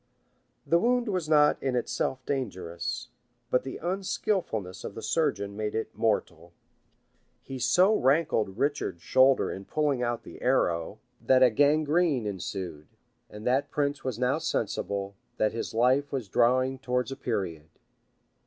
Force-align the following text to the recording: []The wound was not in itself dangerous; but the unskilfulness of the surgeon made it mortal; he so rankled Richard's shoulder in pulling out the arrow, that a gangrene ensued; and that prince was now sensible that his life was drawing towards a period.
[]The 0.65 0.79
wound 0.79 1.07
was 1.07 1.29
not 1.29 1.61
in 1.61 1.75
itself 1.75 2.25
dangerous; 2.25 3.09
but 3.51 3.61
the 3.61 3.77
unskilfulness 3.77 4.83
of 4.83 4.95
the 4.95 5.01
surgeon 5.03 5.55
made 5.55 5.75
it 5.75 5.95
mortal; 5.95 6.53
he 7.43 7.59
so 7.59 7.93
rankled 7.95 8.57
Richard's 8.57 9.03
shoulder 9.03 9.51
in 9.51 9.63
pulling 9.65 10.01
out 10.01 10.23
the 10.23 10.41
arrow, 10.41 10.97
that 11.23 11.43
a 11.43 11.51
gangrene 11.51 12.25
ensued; 12.25 12.87
and 13.29 13.45
that 13.45 13.69
prince 13.69 14.03
was 14.03 14.17
now 14.17 14.39
sensible 14.39 15.13
that 15.37 15.51
his 15.53 15.71
life 15.71 16.11
was 16.11 16.27
drawing 16.27 16.79
towards 16.79 17.11
a 17.11 17.15
period. 17.15 17.69